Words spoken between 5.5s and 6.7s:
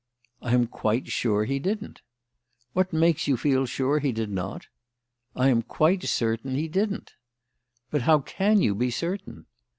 quite certain he